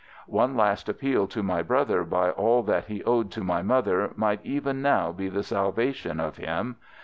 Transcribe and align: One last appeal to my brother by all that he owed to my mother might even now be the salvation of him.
One 0.25 0.57
last 0.57 0.89
appeal 0.89 1.27
to 1.27 1.43
my 1.43 1.61
brother 1.61 2.03
by 2.03 2.31
all 2.31 2.63
that 2.63 2.85
he 2.85 3.03
owed 3.03 3.29
to 3.33 3.43
my 3.43 3.61
mother 3.61 4.09
might 4.15 4.39
even 4.43 4.81
now 4.81 5.11
be 5.11 5.29
the 5.29 5.43
salvation 5.43 6.19
of 6.19 6.37
him. 6.37 6.77